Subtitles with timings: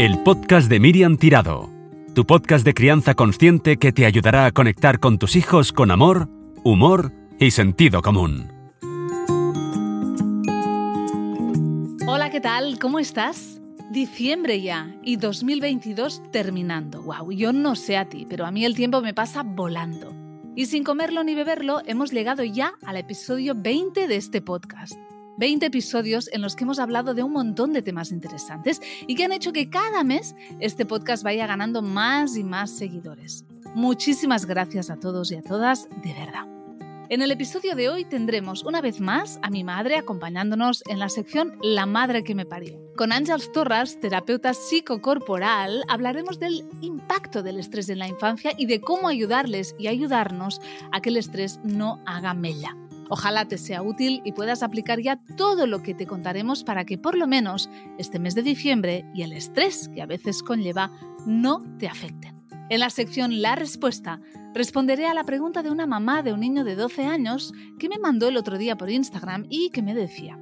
[0.00, 1.68] El podcast de Miriam Tirado,
[2.14, 6.26] tu podcast de crianza consciente que te ayudará a conectar con tus hijos con amor,
[6.64, 8.50] humor y sentido común.
[12.06, 12.78] Hola, ¿qué tal?
[12.78, 13.60] ¿Cómo estás?
[13.90, 17.02] Diciembre ya y 2022 terminando.
[17.02, 20.14] Wow, yo no sé a ti, pero a mí el tiempo me pasa volando.
[20.56, 24.96] Y sin comerlo ni beberlo, hemos llegado ya al episodio 20 de este podcast.
[25.38, 29.24] 20 episodios en los que hemos hablado de un montón de temas interesantes y que
[29.24, 33.44] han hecho que cada mes este podcast vaya ganando más y más seguidores.
[33.74, 36.46] Muchísimas gracias a todos y a todas, de verdad.
[37.10, 41.08] En el episodio de hoy tendremos una vez más a mi madre acompañándonos en la
[41.08, 42.78] sección La madre que me parió.
[42.96, 48.80] Con Ángels Torras, terapeuta psicocorporal, hablaremos del impacto del estrés en la infancia y de
[48.80, 50.60] cómo ayudarles y ayudarnos
[50.92, 52.76] a que el estrés no haga mella.
[53.10, 56.96] Ojalá te sea útil y puedas aplicar ya todo lo que te contaremos para que
[56.96, 60.92] por lo menos este mes de diciembre y el estrés que a veces conlleva
[61.26, 62.40] no te afecten.
[62.70, 64.20] En la sección La Respuesta
[64.54, 67.98] responderé a la pregunta de una mamá de un niño de 12 años que me
[67.98, 70.38] mandó el otro día por Instagram y que me decía,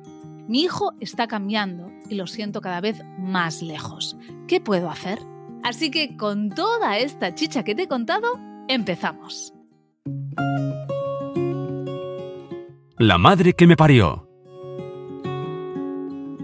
[0.47, 4.15] mi hijo está cambiando y lo siento cada vez más lejos.
[4.47, 5.21] ¿Qué puedo hacer?
[5.63, 8.39] Así que con toda esta chicha que te he contado,
[8.69, 9.55] empezamos.
[13.01, 14.29] La madre que me parió.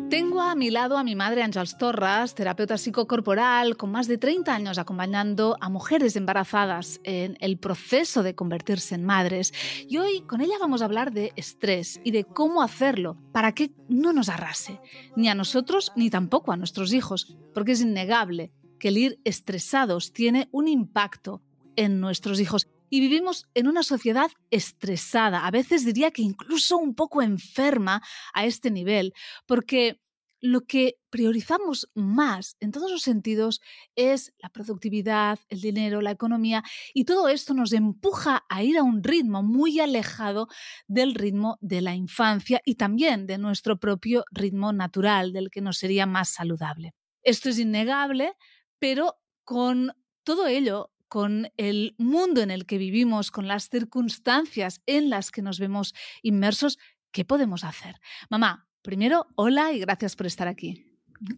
[0.09, 4.55] Tengo a mi lado a mi madre Ángels Torras, terapeuta psicocorporal, con más de 30
[4.55, 9.53] años acompañando a mujeres embarazadas en el proceso de convertirse en madres.
[9.89, 13.73] Y hoy con ella vamos a hablar de estrés y de cómo hacerlo para que
[13.89, 14.81] no nos arrase,
[15.17, 20.13] ni a nosotros ni tampoco a nuestros hijos, porque es innegable que el ir estresados
[20.13, 21.43] tiene un impacto
[21.75, 26.95] en nuestros hijos y vivimos en una sociedad estresada, a veces diría que incluso un
[26.95, 28.01] poco enferma
[28.33, 29.15] a este nivel,
[29.47, 30.01] porque
[30.41, 33.61] lo que priorizamos más en todos los sentidos
[33.97, 38.85] es la productividad, el dinero, la economía, y todo esto nos empuja a ir a
[38.85, 40.47] un ritmo muy alejado
[40.87, 45.79] del ritmo de la infancia y también de nuestro propio ritmo natural, del que nos
[45.79, 46.93] sería más saludable.
[47.25, 48.35] Esto es innegable,
[48.79, 49.91] pero con
[50.23, 55.43] todo ello con el mundo en el que vivimos, con las circunstancias en las que
[55.43, 55.95] nos vemos
[56.25, 56.77] inmersos,
[57.13, 58.01] ¿qué podemos hacer?
[58.31, 60.85] Mamá, primero, hola y gracias por estar aquí.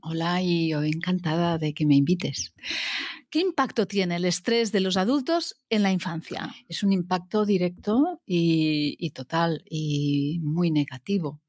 [0.00, 2.54] Hola y encantada de que me invites.
[3.28, 6.54] ¿Qué impacto tiene el estrés de los adultos en la infancia?
[6.70, 11.42] Es un impacto directo y, y total y muy negativo.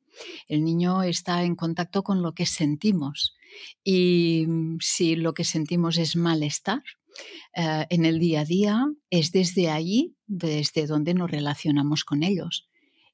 [0.49, 3.37] El niño está en contacto con lo que sentimos
[3.85, 6.83] y mm, si lo que sentimos es malestar,
[7.55, 12.69] eh, en el día a día, es desde allí, desde donde nos relacionamos con ellos.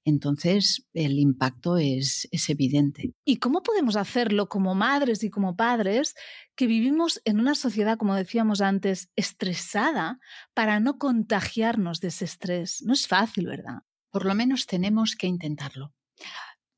[0.06, 3.14] Entonces, el impacto es, es, evidente.
[3.24, 6.14] ¿Y cómo podemos hacerlo como madres y como padres
[6.56, 10.20] que vivimos en una sociedad, como decíamos antes, estresada
[10.54, 12.82] para no contagiarnos de ese estrés?
[12.86, 13.84] No es fácil, ¿verdad?
[14.12, 15.94] Por lo menos tenemos que intentarlo.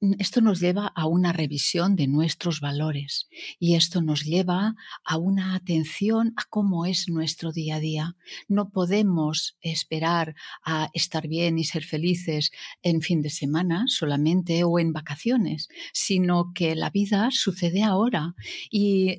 [0.02, 3.28] Mm, esto nos lleva a una revisión de nuestros valores
[3.60, 4.76] y esto nos lleva
[5.06, 8.16] a una atención a cómo es nuestro día a día.
[8.48, 12.52] No podemos esperar a estar bien y ser felices
[12.82, 18.36] en fin de semana solamente o en vacaciones, sino que la vida sucede ahora
[18.70, 19.18] y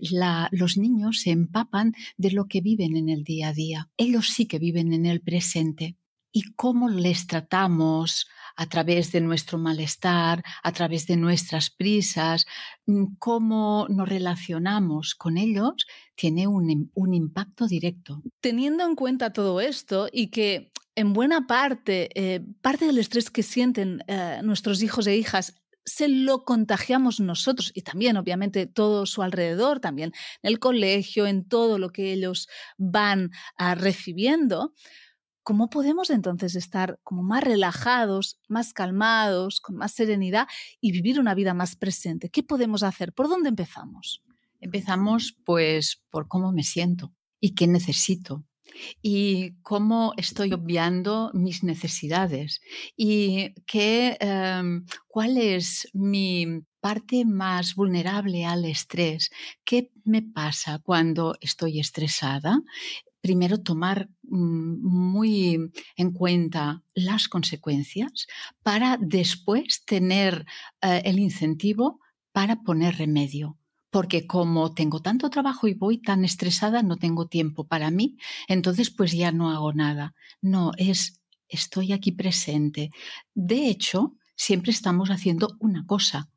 [0.51, 3.91] los niños se empapan de lo que viven en el día a día.
[3.97, 5.97] Ellos sí que viven en el presente.
[6.39, 12.45] ¿Y cómo les tratamos a través de nuestro malestar, a través de nuestras prisas,
[12.85, 18.23] mm, cómo nos relacionamos con ellos, tiene un, impacto directo.
[18.43, 23.43] Teniendo en cuenta todo esto y que en buena parte, eh, parte del estrés que
[23.43, 25.55] sienten eh, nuestros hijos e hijas
[25.87, 31.49] se lo contagiamos nosotros y también, obviamente, todo su alrededor, también en el colegio, en
[31.49, 34.75] todo lo que ellos van ah, recibiendo,
[35.47, 40.49] ¿cómo podemos entonces estar como más relajados, más calmados, con más serenidad
[40.81, 42.31] y vivir una vida más presente?
[42.31, 43.13] ¿Qué podemos hacer?
[43.13, 44.25] ¿Por dónde empezamos?
[44.61, 48.45] Empezamos pues por cómo me siento y qué necesito
[49.01, 52.61] y cómo estoy obviando mis necesidades
[52.97, 59.31] y qué, em, cuál es mi parte más vulnerable al estrés.
[59.65, 62.61] ¿Qué me pasa cuando estoy estresada?
[63.27, 68.29] Primero tomar mm, muy en cuenta las consecuencias
[68.63, 70.47] para después tener
[70.81, 71.99] eh, el incentivo
[72.31, 73.59] para poner remedio.
[73.91, 78.91] Porque como tengo tanto trabajo y voy tan estresada, no tengo tiempo para mí, entonces
[78.91, 80.15] pues ya no hago nada.
[80.41, 82.93] No, es estoy aquí presente.
[83.35, 86.31] De hecho, siempre estamos haciendo una cosa,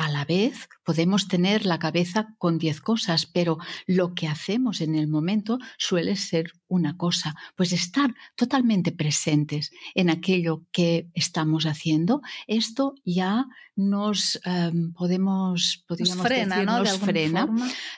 [0.00, 4.94] a la vez podemos tener la cabeza con diez cosas, pero lo que hacemos en
[4.94, 12.22] el momento suele ser una cosa, pues estar totalmente presentes en aquello que estamos haciendo,
[12.46, 13.46] esto ya
[13.76, 16.78] nos em, podemos, podríamos frena, decir, ¿no?
[16.78, 17.48] nos frena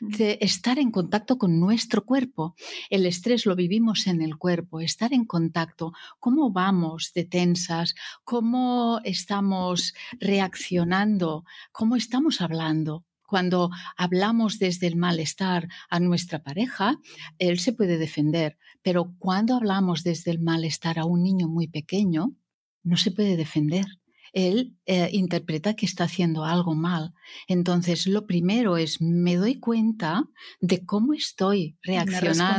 [0.00, 2.54] de estar en contacto con nuestro cuerpo.
[2.88, 7.94] El estrés lo vivimos en el cuerpo, estar en contacto, cómo vamos de tensas,
[8.24, 13.04] cómo estamos reaccionando, cómo estamos hablando.
[13.32, 16.98] Cuando hablamos desde el malestar a nuestra pareja,
[17.38, 22.36] él se puede defender, pero cuando hablamos desde el malestar a un niño muy pequeño,
[22.82, 23.86] no se puede defender.
[24.34, 27.14] Él eh, interpreta que está haciendo algo mal.
[27.48, 30.28] Entonces, lo primero es, me doy cuenta
[30.60, 32.54] de cómo estoy reaccionando.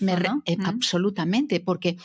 [0.00, 0.42] Me, ¿no?
[0.46, 1.96] eh, Absolutamente, porque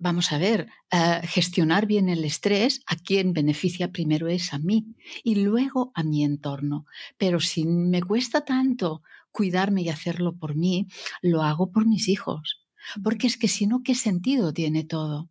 [0.00, 4.96] vamos a ver, uh, gestionar bien el estrés, a quien beneficia primero es a mí
[5.22, 6.86] y luego a mi entorno.
[7.18, 10.88] Pero si me cuesta tanto cuidarme y hacerlo por mí,
[11.22, 12.66] lo hago por mis hijos.
[13.04, 15.30] Porque es que si no, ¿qué sentido tiene todo?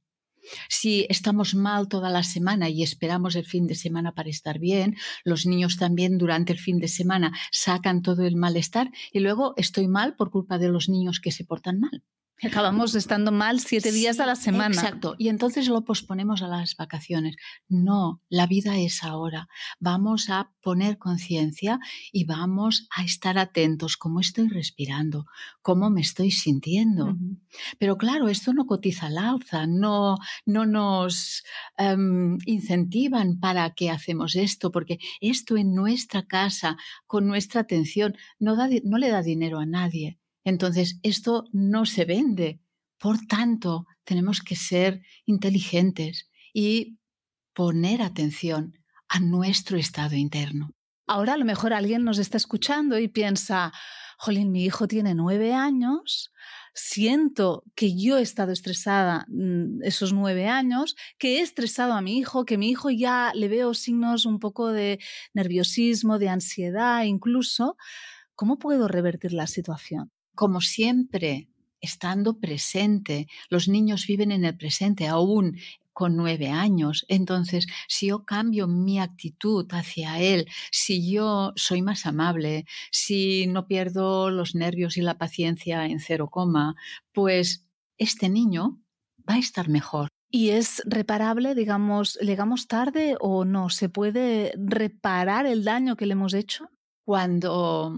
[0.70, 4.96] Si estamos mal toda la semana y esperamos el fin de semana para estar bien,
[5.24, 9.88] los niños también durante el fin de semana sacan todo el malestar y luego estoy
[9.88, 12.04] mal por culpa de los niños que se portan mal.
[12.42, 14.74] Acabamos estando mal siete días sí, a la semana.
[14.74, 15.16] Exacto.
[15.18, 17.36] Y entonces lo posponemos a las vacaciones.
[17.68, 19.50] No, la vida es ahora.
[19.80, 21.80] Vamos a poner conciencia
[22.12, 25.26] y vamos a estar atentos cómo estoy respirando,
[25.62, 27.06] cómo me estoy sintiendo.
[27.06, 27.38] Uh -huh.
[27.78, 31.44] Pero claro, esto no cotiza al alza, no, no nos
[31.78, 38.56] um, incentivan para que hacemos esto, porque esto en nuestra casa, con nuestra atención, no,
[38.56, 40.19] da, no le da dinero a nadie.
[40.44, 42.60] Entonces, esto no se vende.
[42.98, 46.98] Por tanto, tenemos que ser inteligentes y
[47.54, 48.74] poner atención
[49.08, 50.72] a nuestro estado interno.
[51.08, 53.74] Ahora a lo mejor alguien nos está escuchando y piensa,
[54.18, 56.32] jolín, mi hijo tiene nueve años,
[56.76, 62.18] siento que yo he estado estresada mm, esos nueve años, que he estresado a mi
[62.18, 65.00] hijo, que mi hijo ya le veo signos un poco de
[65.34, 67.76] nerviosismo, de ansiedad incluso.
[68.36, 70.12] ¿Cómo puedo revertir la situación?
[70.40, 71.50] Como siempre,
[71.82, 73.28] estando presente.
[73.50, 75.58] Los niños viven en el presente, aún
[75.92, 77.06] con nueve años.
[77.10, 83.68] Entonces, si yo cambio mi actitud hacia él, si yo soy más amable, si no
[83.68, 86.76] pierdo los nervios y la paciencia en cero coma,
[87.12, 87.66] pues
[87.98, 88.80] este niño
[89.30, 90.08] va a estar mejor.
[90.32, 93.70] ¿Y es reparable, digamos, llegamos tarde o no?
[93.70, 96.70] ¿Se puede reparar el daño que le hemos hecho?
[97.04, 97.92] Cuando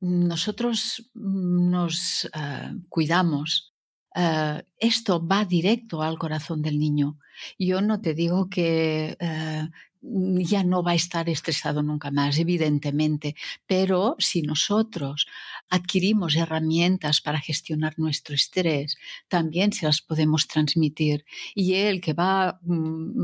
[0.00, 3.74] nosotros nos uh, cuidamos,
[4.14, 7.18] uh, esto va directo al corazón del niño.
[7.58, 9.68] Yo no te digo que uh,
[10.00, 13.34] ya no va a estar estresado nunca más, evidentemente,
[13.66, 15.26] pero si nosotros
[15.68, 18.96] adquirimos herramientas para gestionar nuestro estrés,
[19.28, 21.24] también se las podemos transmitir.
[21.54, 22.60] Y él que va,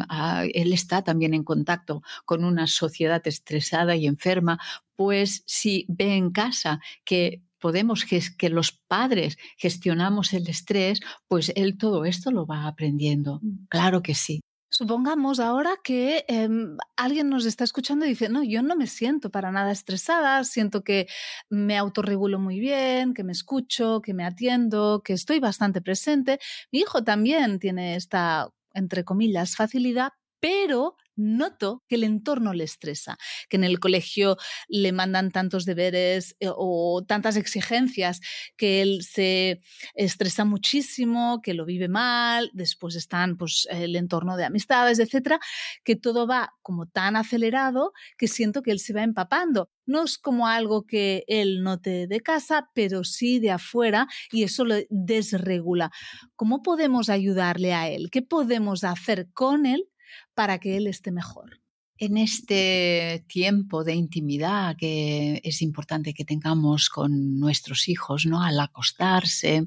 [0.08, 4.58] a, él está también en contacto con una sociedad estresada y enferma,
[4.96, 11.78] pues si ve en casa que podemos que los padres gestionamos el estrés, pues él
[11.78, 13.40] todo esto lo va aprendiendo.
[13.70, 14.42] Claro que sí.
[14.76, 16.48] Supongamos ahora que eh,
[16.96, 20.82] alguien nos está escuchando y dice, no, yo no me siento para nada estresada, siento
[20.82, 21.06] que
[21.48, 26.40] me autorregulo muy bien, que me escucho, que me atiendo, que estoy bastante presente.
[26.72, 30.10] Mi hijo también tiene esta, entre comillas, facilidad,
[30.40, 33.16] pero noto que el entorno le estresa,
[33.48, 34.36] que en el colegio
[34.68, 38.20] le mandan tantos deberes eh, o tantas exigencias
[38.56, 39.60] que él se
[39.94, 45.40] estresa muchísimo, que lo vive mal, después están pues el entorno de amistades, etcétera,
[45.84, 49.70] que todo va como tan acelerado que siento que él se va empapando.
[49.86, 54.64] No es como algo que él note de casa, pero sí de afuera y eso
[54.64, 55.90] lo desregula.
[56.36, 58.08] ¿Cómo podemos ayudarle a él?
[58.10, 59.88] ¿Qué podemos hacer con él
[60.34, 61.60] para que él esté mejor.
[61.96, 68.42] En este tiempo de intimidad que es importante que tengamos con nuestros hijos, ¿no?
[68.42, 69.62] Al acostarse,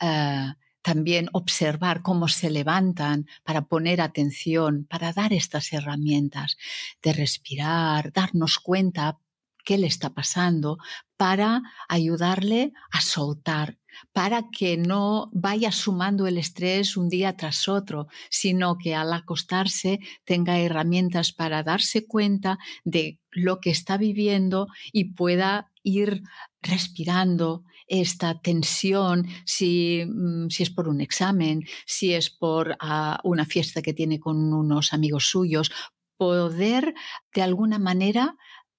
[0.00, 6.56] uh, también observar cómo se levantan para poner atención, para dar estas herramientas
[7.02, 9.18] de respirar, darnos cuenta
[9.64, 10.78] qué le está pasando,
[11.18, 13.77] para ayudarle a soltar,
[14.12, 20.00] para que no vaya sumando el estrés un día tras otro, sino que al acostarse
[20.24, 26.22] tenga herramientas para darse cuenta de lo que está viviendo y pueda ir
[26.62, 30.04] respirando esta tensión, si,
[30.50, 34.92] si es por un examen, si es por uh, una fiesta que tiene con unos
[34.92, 35.70] amigos suyos,
[36.18, 36.94] poder
[37.34, 38.36] de alguna manera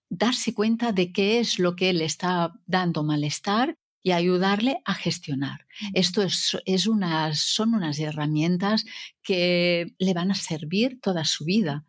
[0.10, 5.66] darse cuenta de qué es lo que le está dando malestar y ayudarle a gestionar.
[5.94, 8.86] Esto es, es unas, son unas herramientas
[9.22, 11.86] que le van a servir toda su vida.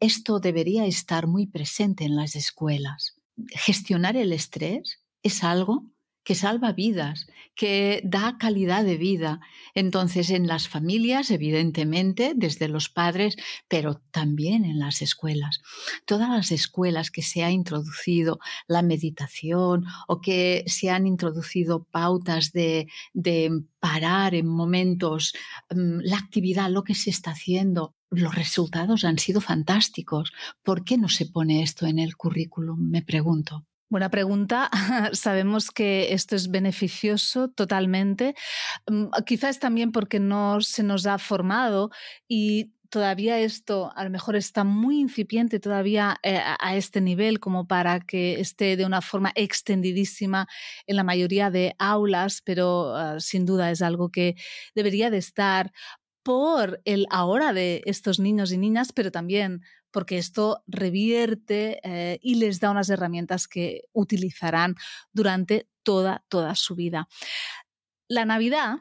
[0.00, 3.16] Esto debería estar muy presente en las escuelas.
[3.50, 5.84] Gestionar el estrés es algo
[6.24, 9.40] que salva vidas, que da calidad de vida.
[9.74, 13.36] Entonces, en las familias, evidentemente, desde los padres,
[13.68, 15.60] pero también en las escuelas.
[16.06, 18.38] Todas las escuelas que se ha introducido
[18.68, 22.86] la meditación o que se han introducido pautas de,
[23.80, 25.34] parar en momentos
[25.70, 30.32] mm, la actividad, lo que se está haciendo, los resultados han sido fantásticos.
[30.62, 32.78] ¿Por qué no se pone esto en el currículum?
[32.78, 33.66] Me pregunto.
[33.92, 34.70] Buena pregunta.
[35.12, 38.34] Sabemos que esto es beneficioso totalmente.
[38.90, 41.90] Mm, quizás también porque no se nos ha formado
[42.26, 47.66] y todavía esto a lo mejor está muy incipiente todavía eh, a este nivel como
[47.66, 50.46] para que esté de una forma extendidísima
[50.86, 54.36] en la mayoría de aulas, pero ah, sin duda es algo que
[54.74, 55.70] debería de estar
[56.22, 62.36] por el ahora de estos niños y niñas, pero también porque esto revierte eh, y
[62.36, 64.74] les da unas herramientas que utilizarán
[65.12, 67.08] durante toda, toda su vida.
[68.08, 68.78] La Navidad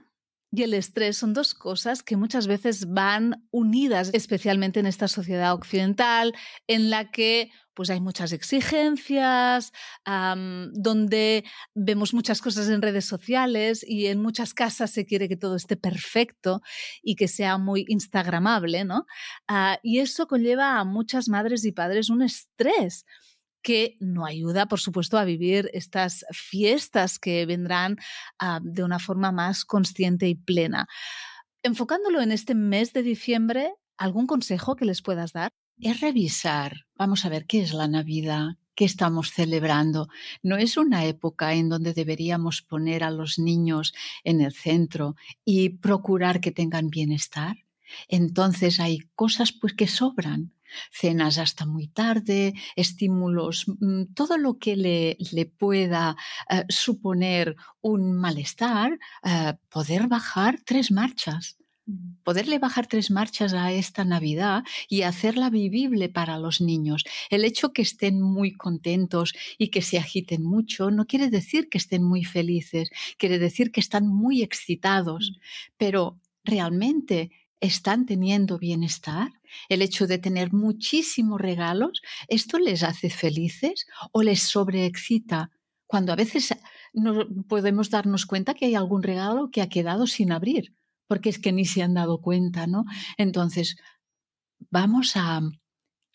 [0.52, 5.54] y el estrés son dos cosas que muchas veces van unidas, especialmente en esta sociedad
[5.54, 6.34] occidental,
[6.68, 9.72] en la que pues hay muchas exigencias,
[10.06, 15.56] donde vemos muchas cosas en redes sociales y en muchas casas se quiere que todo
[15.56, 16.62] esté perfecto
[17.02, 19.06] y que sea muy instagramable, ¿no?
[19.48, 23.06] Ah, y eso conlleva a muchas madres y padres un estrés
[23.62, 27.98] que no ayuda, por supuesto, a vivir estas fiestas que vendrán
[28.40, 30.88] ah, de una forma más consciente y plena.
[31.64, 35.52] Enfocándolo en este mes de diciembre, ¿algún consejo que les puedas dar?
[35.80, 40.08] Es revisar, vamos a ver qué es la Navidad, qué estamos celebrando.
[40.42, 45.16] No es una época en donde deberíamos poner a los niños en el centro
[45.46, 47.58] y procurar que tengan bienestar.
[48.08, 50.54] Entonces hay cosas pues que sobran
[50.92, 56.16] cenas hasta muy tarde, estímulos, mm, todo lo que le, le pueda
[56.50, 61.58] eh, suponer un malestar, eh, poder bajar tres marchas.
[61.86, 62.22] Mm.
[62.24, 67.04] Poderle bajar tres marchas a esta Navidad y hacerla vivible para los niños.
[67.30, 71.78] El hecho que estén muy contentos y que se agiten mucho no quiere decir que
[71.80, 75.40] estén muy felices, quiere decir que están muy excitados, mm.
[75.78, 79.30] pero realmente están teniendo bienestar,
[79.70, 85.52] el hecho de tener muchísimos regalos, ¿esto les hace felices o les sobreexcita?
[85.86, 86.54] Cuando a veces
[86.94, 90.76] no podemos darnos cuenta que hay algún regalo que ha quedado sin abrir,
[91.08, 92.86] porque es que ni se han dado cuenta, ¿no?
[93.18, 93.78] Entonces,
[94.70, 95.42] vamos a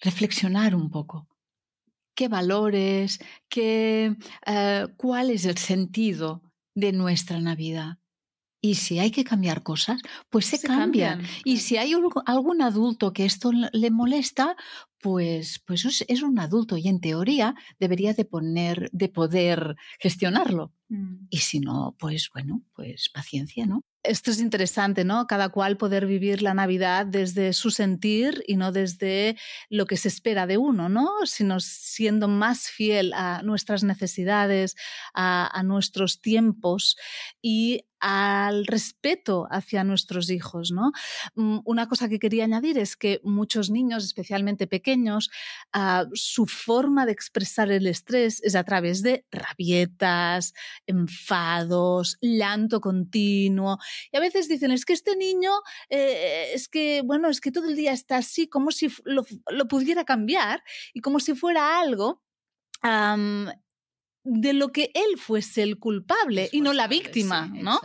[0.01, 1.29] reflexionar un poco.
[2.15, 6.43] ¿Qué valores, qué, eh, cuál es el sentido
[6.75, 7.99] de nuestra Navidad?
[8.67, 11.23] Y si hay que cambiar cosas, pues se, cambian.
[11.45, 11.93] Y si hay
[12.27, 14.57] algún adulto que esto le molesta,
[15.07, 20.73] pues, pues es un adulto y en teoría debería de poner, de poder gestionarlo.
[20.89, 21.29] Mm.
[21.31, 23.85] Y si no, pues bueno, pues paciencia, ¿no?
[24.07, 25.27] esto es interesante, ¿no?
[25.27, 29.37] Cada cual poder vivir la Navidad desde su sentir y no desde
[29.69, 31.11] lo que se espera de uno, ¿no?
[31.25, 34.77] Sino siendo más fiel a nuestras necesidades,
[35.13, 36.97] a, a nuestros tiempos
[37.43, 40.71] y al respeto hacia nuestros hijos.
[40.71, 40.93] ¿no?
[41.35, 44.96] Mm, una cosa que quería añadir es que muchos niños, especialmente pequeños,
[45.73, 50.53] ah, su forma de expresar el estrés es a través de rabietas,
[50.87, 53.79] enfados, llanto continuo.
[54.13, 55.51] Y a veces dicen, es que este niño,
[55.89, 59.25] eh, es que, bueno, es que todo el día está así, como si lo,
[59.69, 60.63] pudiera cambiar
[60.95, 62.23] y como si fuera algo
[64.29, 67.81] de lo que él fuese el culpable y no la víctima, ¿no?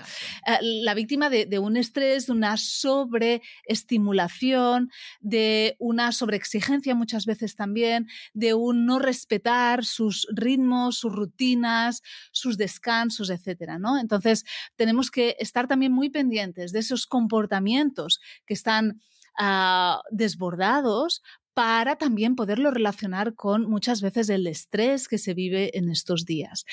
[0.47, 8.07] Eh, la víctima de, un estrés, de una sobreestimulación, de una sobreexigencia muchas veces también,
[8.33, 13.99] de un no respetar sus ritmos, sus rutinas, sus descansos, etcétera, ¿no?
[13.99, 14.43] Entonces,
[14.75, 18.99] tenemos que estar también muy pendientes de esos comportamientos que están
[19.37, 21.21] ah, desbordados
[21.53, 26.65] para también poderlo relacionar con muchas veces el estrés que se vive en estos días.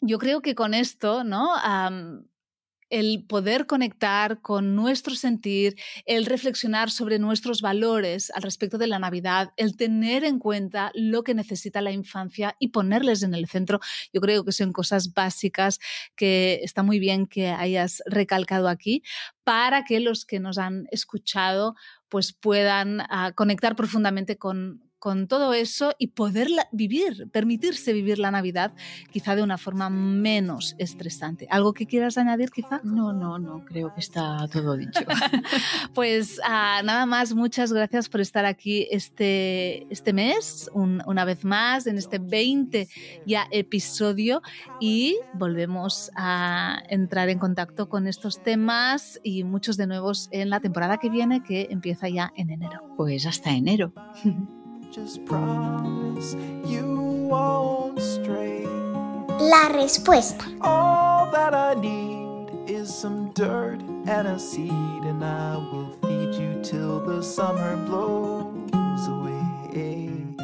[0.00, 1.48] yo creo que con esto, ¿no?
[2.90, 5.74] el poder conectar con nuestro sentir,
[6.06, 11.24] el reflexionar sobre nuestros valores al respecto de la Navidad, el tener en cuenta lo
[11.24, 13.80] que necesita la infancia y ponerles en el centro,
[14.12, 15.80] yo creo que son cosas básicas
[16.14, 19.02] que está muy bien que hayas recalcado aquí
[19.42, 21.74] para que los que nos han escuchado
[22.14, 28.30] pues puedan ah, conectar profundamente con, con todo eso y poder vivir, permitirse vivir la
[28.30, 28.72] Navidad
[29.12, 31.46] quizá de una forma menos estresante.
[31.50, 32.80] ¿Algo que quieras añadir quizá?
[32.84, 35.00] No, no, no, creo que está todo dicho.
[35.94, 41.86] pues ah, nada más, muchas gracias por estar aquí este, este mes, una vez más,
[41.86, 42.88] en este 20
[43.26, 44.40] ya episodio
[44.80, 50.60] y volvemos a entrar en contacto con estos temas y muchos de nuevos en la
[50.60, 52.80] temporada que viene que empieza ya en enero.
[52.96, 53.92] Pues hasta enero.
[59.40, 60.44] La respuesta.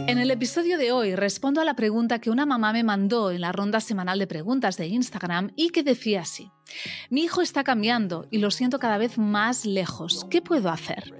[0.08, 3.42] En el episodio de hoy respondo a la pregunta que una mamá me mandó en
[3.42, 6.50] la ronda semanal de preguntas de Instagram y que decía así,
[7.08, 11.19] mi hijo está cambiando y lo siento cada vez más lejos, ¿qué puedo hacer?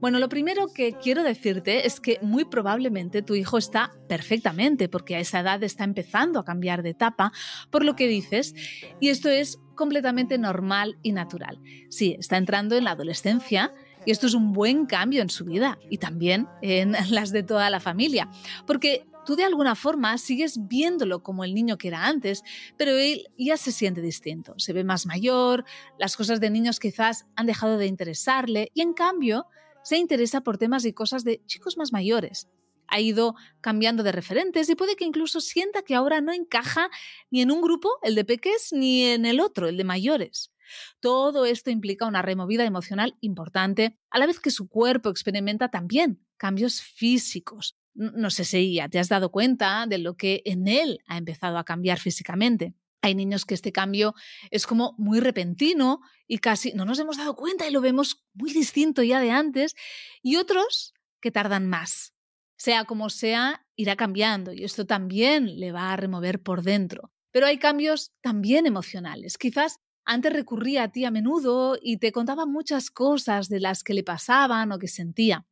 [0.00, 5.16] Bueno, lo primero que quiero decirte es que muy probablemente tu hijo está perfectamente, porque
[5.16, 7.32] a esa edad está empezando a cambiar de etapa,
[7.70, 8.54] por lo que dices,
[9.00, 11.60] y esto es completamente normal y natural.
[11.88, 13.72] Sí, está entrando en la adolescencia,
[14.04, 17.70] y esto es un buen cambio en su vida y también en las de toda
[17.70, 18.28] la familia,
[18.66, 22.42] porque tú de alguna forma sigues viéndolo como el niño que era antes,
[22.76, 25.64] pero él ya se siente distinto, se ve más mayor,
[26.00, 29.46] las cosas de niños quizás han dejado de interesarle y en cambio
[29.84, 32.48] se interesa por temas y cosas de chicos más mayores.
[32.88, 36.90] Ha ido cambiando de referentes y puede que incluso sienta que ahora no encaja
[37.30, 40.50] ni en un grupo, el de peques, ni en el otro, el de mayores.
[40.98, 46.26] Todo esto implica una removida emocional importante, a la vez que su cuerpo experimenta también
[46.36, 47.76] cambios físicos.
[48.00, 51.58] No sé si ya te has dado cuenta de lo que en él ha empezado
[51.58, 52.72] a cambiar físicamente.
[53.02, 54.14] Hay niños que este cambio
[54.50, 58.52] es como muy repentino y casi no nos hemos dado cuenta y lo vemos muy
[58.54, 59.74] distinto ya de antes,
[60.22, 62.14] y otros que tardan más.
[62.56, 67.12] Sea como sea, irá cambiando y esto también le va a remover por dentro.
[67.32, 69.36] Pero hay cambios también emocionales.
[69.36, 73.92] Quizás antes recurría a ti a menudo y te contaba muchas cosas de las que
[73.92, 75.46] le pasaban o que sentía.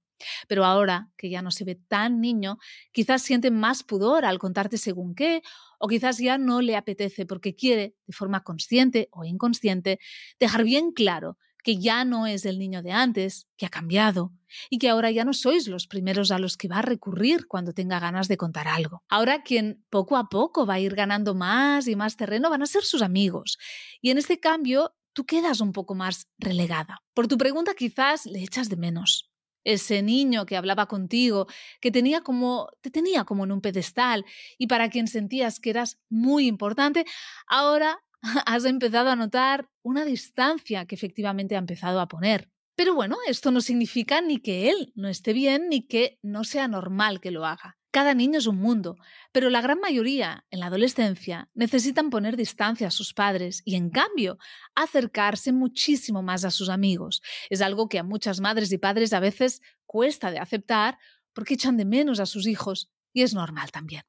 [0.46, 2.58] Pero ahora que ya no se ve tan niño,
[2.92, 5.42] quizás siente más pudor al contarte según qué,
[5.78, 9.98] o quizás ya no le apetece porque quiere, de forma consciente o inconsciente,
[10.38, 14.32] dejar bien claro que ya no es el niño de antes, que ha cambiado
[14.70, 17.74] y que ahora ya no sois los primeros a los que va a recurrir cuando
[17.74, 19.02] tenga ganas de contar algo.
[19.08, 22.66] Ahora quien poco a poco va a ir ganando más y más terreno van a
[22.66, 23.58] ser sus amigos.
[24.00, 27.02] Y en este cambio tú quedas un poco más relegada.
[27.12, 29.27] Por tu pregunta quizás le echas de menos
[29.64, 31.46] ese niño que hablaba contigo,
[31.80, 34.24] que tenía como, te tenía como en un pedestal
[34.58, 37.04] y para quien sentías que eras muy importante,
[37.46, 38.00] ahora
[38.46, 42.50] has empezado a notar una distancia que efectivamente ha empezado a poner.
[42.76, 46.68] Pero bueno, esto no significa ni que él no esté bien ni que no sea
[46.68, 47.77] normal que lo haga.
[47.90, 48.96] Cada niño es un mundo,
[49.32, 53.88] pero la gran mayoría en la adolescencia necesitan poner distancia a sus padres y en
[53.88, 54.38] cambio
[54.74, 57.22] acercarse muchísimo más a sus amigos.
[57.48, 60.98] Es algo que a muchas madres y padres a veces cuesta de aceptar
[61.32, 64.02] porque echan de menos a sus hijos y es normal también.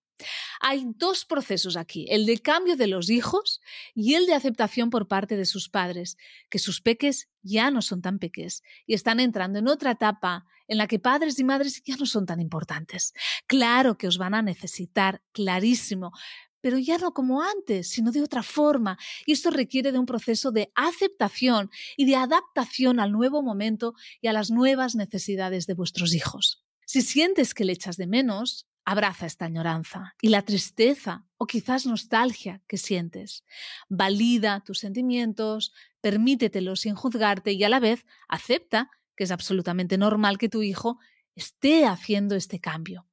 [0.60, 3.62] Hay dos procesos aquí, el de cambio de los hijos
[3.96, 6.18] y el de aceptación por parte de sus padres,
[6.50, 10.78] que sus peques ya no son tan peques y están entrando en otra etapa en
[10.78, 13.14] la que padres y madres ya no son tan importantes.
[13.48, 16.14] Claro que os van a necesitar, clarísimo,
[16.62, 18.98] pero ya no como antes, sino de otra forma.
[19.26, 24.28] Y esto requiere de un proceso de aceptación y de adaptación al nuevo momento y
[24.28, 26.64] a las nuevas necesidades de vuestros hijos.
[26.86, 31.86] Si sientes que le echas de menos, Abraza esta añoranza y la tristeza o quizás
[31.86, 33.44] nostalgia que sientes.
[33.88, 40.38] Valida tus sentimientos, permítetelos sin juzgarte y a la vez acepta que es absolutamente normal
[40.38, 40.98] que tu hijo
[41.36, 43.06] esté haciendo este cambio.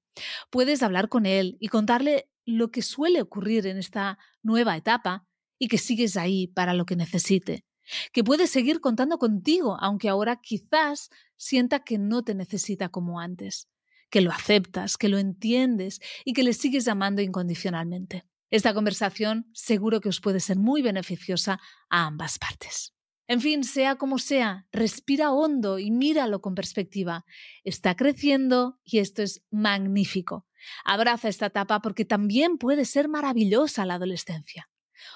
[0.50, 5.26] Puedes hablar con él y contarle lo que suele ocurrir en esta nueva etapa
[5.58, 7.64] y que sigues ahí para lo que necesite.
[8.12, 13.66] Que puedes seguir contando contigo, aunque ahora quizás sienta que no te necesita como antes
[14.08, 18.24] que lo aceptas, que lo entiendes y que le sigues amando incondicionalmente.
[18.48, 21.58] Esta conversación seguro que os puede ser muy beneficiosa
[21.90, 22.95] a ambas partes.
[23.28, 27.24] En fin, sea como sea, respira hondo y míralo con perspectiva.
[27.64, 30.46] Está creciendo y esto es magnífico.
[30.84, 34.70] Abraza esta etapa porque también puede ser maravillosa la adolescencia.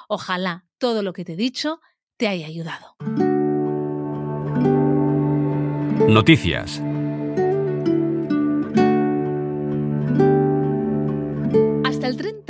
[0.09, 1.81] Ojalá todo lo que te he dicho
[2.16, 2.96] te haya ayudado.
[6.09, 6.89] el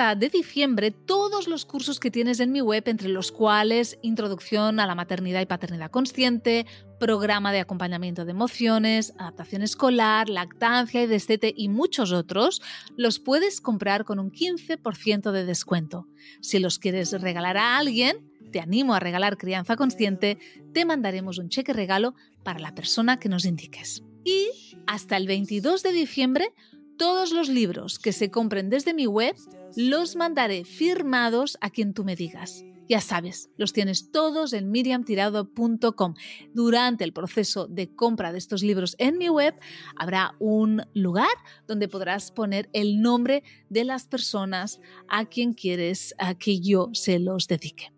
[0.00, 4.80] 30 de diciembre todos los cursos que tienes en mi web, entre los cuales Introducción
[4.80, 6.64] a la Maternidad y Paternidad Consciente,
[6.98, 12.62] Programa de Acompañamiento de Emociones, Adaptación Escolar, Lactancia y Destete y muchos otros,
[12.96, 16.06] los puedes comprar con un 15% de descuento.
[16.40, 20.38] Si los quieres regalar a alguien, te animo a regalar Crianza Consciente,
[20.72, 24.02] te mandaremos un cheque regalo para la persona que nos indiques.
[24.24, 24.48] Y
[24.86, 26.54] hasta el 22 de diciembre
[26.96, 29.34] todos los libros que se compren desde mi web
[29.76, 32.64] los mandaré firmados a quien tú me digas.
[32.88, 36.14] Ya sabes, los tienes todos en miriamtirado.com.
[36.52, 39.54] Durante el proceso de compra de estos libros en mi web
[39.94, 41.28] habrá un lugar
[41.68, 47.46] donde podrás poner el nombre de las personas a quien quieres que yo se los
[47.46, 47.92] dedique.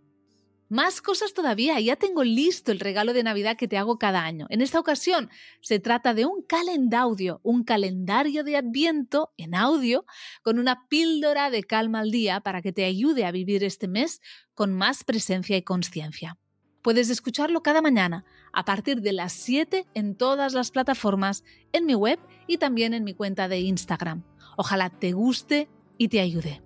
[0.72, 4.46] Más cosas todavía, ya tengo listo el regalo de Navidad que te hago cada año.
[4.48, 5.28] En esta ocasión
[5.60, 10.06] se trata de un calendaudio, un calendario de adviento en audio
[10.42, 14.22] con una píldora de calma al día para que te ayude a vivir este mes
[14.54, 16.38] con más presencia y conciencia.
[16.80, 21.94] Puedes escucharlo cada mañana a partir de las 7 en todas las plataformas, en mi
[21.94, 24.24] web y también en mi cuenta de Instagram.
[24.56, 26.62] Ojalá te guste y te ayude.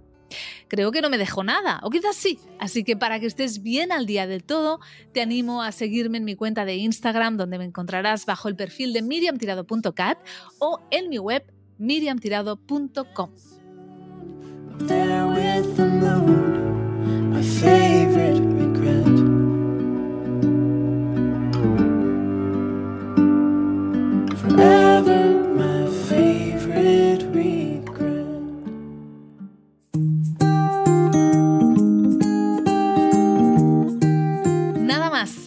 [0.69, 2.39] Creo que no me dejó nada, o quizás sí.
[2.59, 4.81] Así que para que estés bien al día del todo,
[5.13, 8.93] te animo a seguirme en mi cuenta de Instagram, donde me encontrarás bajo el perfil
[8.93, 10.19] de miriamtirado.cat
[10.59, 11.45] o en mi web
[11.79, 13.31] miriamtirado.com.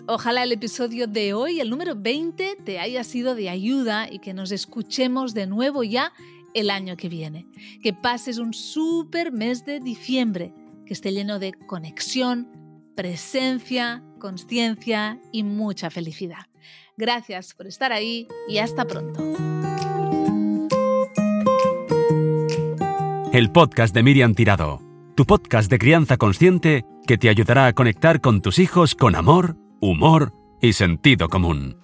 [0.08, 4.34] Ojalá el episodio de hoy, el número 20, te haya sido de ayuda y que
[4.34, 6.12] nos escuchemos de nuevo ya
[6.54, 7.46] el año que viene.
[7.84, 10.52] Que pases un súper mes de diciembre,
[10.86, 12.48] que esté lleno de conexión,
[12.96, 16.48] presencia, conciencia y mucha felicidad.
[16.98, 19.24] Gracias por estar ahí y hasta pronto.
[23.32, 24.82] El podcast de Miriam Tirado,
[25.16, 29.69] tu podcast de crianza consciente que te ayudará a conectar con tus hijos con amor
[29.82, 31.78] humor y sentido común.